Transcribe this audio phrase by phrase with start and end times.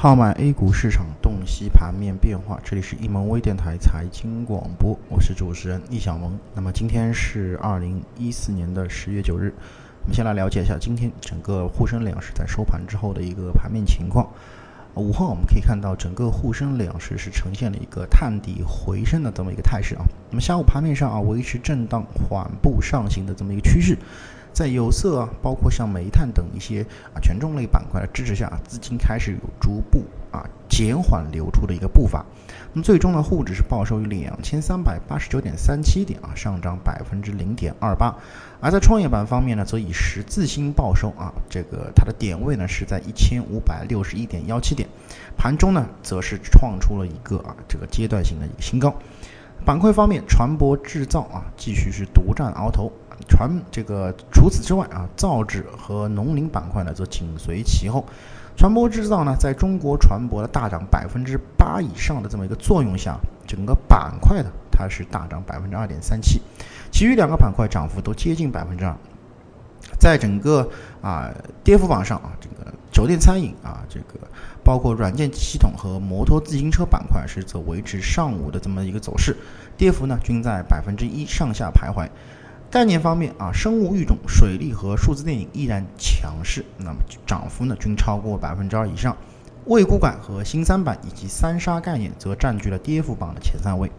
[0.00, 6.38] 号脉 A 股市场洞悉盘面变化，这里是易盟微电台财经广播，我是主持人易小萌。
[6.54, 9.52] 那么今天是二零一四年的十月九日，
[10.02, 14.24] 我们先来了解一下今天整个沪深两市在收盘之后的一个盘面情况。
[14.98, 20.04] 午后我们可以看到，整个沪深两市是呈现了一个探底回升的这么一个态势啊。
[20.28, 23.96] 那么下午盘面上啊，维持震荡缓步上行的这么一个趋势。
[24.52, 26.84] 在有色啊，包括像煤炭等一些
[27.14, 30.44] 啊权重类板块的支持下，资金开始有逐步啊
[30.78, 32.24] 减缓流出的一个步伐。
[32.72, 38.14] 那么最终呢，沪指是报收于两千三百八十九点三七点啊，上涨百分之零点二八。
[38.60, 44.88] 而在创业板方面呢，则以十字星报收啊，这个它的点位呢是在一千五百六十一点幺七点。
[45.36, 48.94] 盘中呢，则是创出了一个啊这个阶段性的一个新高。
[49.64, 52.92] 板块方面，船舶制造啊继续是独占鳌头。
[53.28, 58.04] 船这个除此之外啊，造纸和农林板块呢则紧随其后。
[58.58, 66.42] 船舶制造呢，在中国船舶的大涨百分之八以上的这么一个作用下，整个板块的它是大涨百分之二点三七，
[66.90, 68.92] 其余两个板块涨幅都接近百分之二。
[70.00, 70.68] 在整个
[71.00, 71.30] 啊
[71.62, 74.26] 跌幅榜上啊，这个酒店餐饮啊，这个
[74.64, 79.36] 包括软件系统和摩托自行车板块是则维持上午的这么一个走势，
[79.76, 82.08] 跌幅呢均在百分之一上下徘徊。
[82.70, 89.16] 概念方面啊，生物育种、水利和数字电影依然强势，那么涨幅呢均超过百分之二以上。
[89.64, 93.90] 未股管和新三板以及三杀概念则占据了跌幅榜的前三位。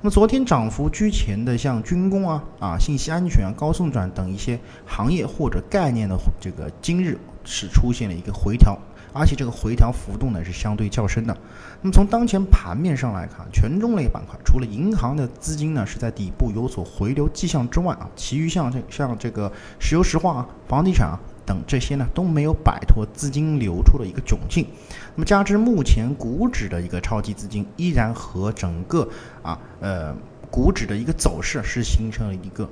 [0.00, 8.78] 那么昨天涨幅居前的像军工啊、啊信息安全、高送转等一些行业或者概念的这个今日是出现了一个回调。
[9.14, 11.34] 而且这个回调幅度呢是相对较深的。
[11.80, 24.66] 那么从当前盘面上来看，权重类板块除了银行的资金呢是在底部有所回流迹象之外啊，其余像这像这个石油石化啊、房地产啊等这些呢都没有摆脱资金流出的一个窘境。
[25.14, 29.08] 那么加之目前股指的一个超级资金依然和整个
[29.42, 30.12] 啊呃
[30.50, 32.68] 股指的一个走势是形成了一个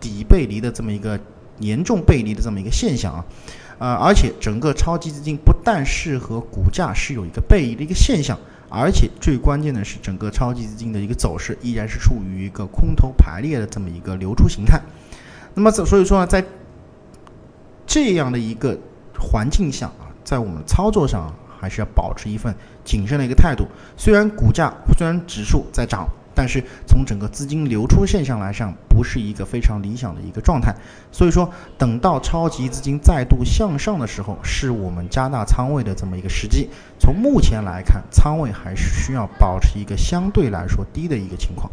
[0.00, 1.18] 底背离的这么一个
[1.58, 3.24] 严重背离的这么一个现象啊。
[3.78, 8.38] 呃，而且整个超级资金不但是和股价是有一个背离的一个现象，
[8.70, 14.80] 而且最关键的是，整个超级资金的一个走势依然是处于一个空头排列的这么一个流出形态。
[15.52, 16.42] 那么，所以说呢，在
[17.86, 18.78] 这样的一个
[19.18, 21.30] 环境下啊，在我们操作上
[21.60, 23.66] 还是要保持一份谨慎的一个态度。
[23.96, 26.08] 虽然股价虽然指数在涨。
[26.36, 30.74] 但是从整个资金流出现象来上，不是一个非常理想的一个状态。
[31.10, 36.68] 所以说，等到超级资金再度向上的时候，是我们加大仓位的这么一个时机。
[36.98, 41.70] 从目前来看，仓位还是需要保持一个相对来说低的一个情况。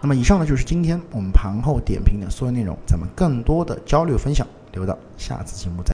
[0.00, 5.86] 那么，以上呢就是今天我们盘后点评的所有内容，咱们更多的交流分享留到下次节目再。